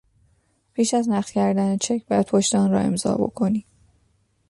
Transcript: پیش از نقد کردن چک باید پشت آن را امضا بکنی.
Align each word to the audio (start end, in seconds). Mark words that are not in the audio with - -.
پیش 0.73 0.93
از 0.93 1.09
نقد 1.09 1.25
کردن 1.29 1.77
چک 1.77 2.05
باید 2.09 2.25
پشت 2.25 2.55
آن 2.55 2.71
را 2.71 2.79
امضا 2.79 3.15
بکنی. 3.15 3.65